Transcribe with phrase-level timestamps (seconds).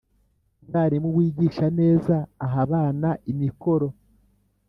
[0.61, 2.15] Umwarimu wigisha neza
[2.45, 3.87] aha abana imikoro